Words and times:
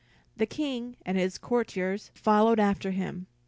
The 0.35 0.47
King 0.47 0.95
and 1.05 1.15
many 1.15 1.29
courtiers 1.39 2.09
followed 2.15 2.59
after 2.59 2.89
him. 2.89 3.27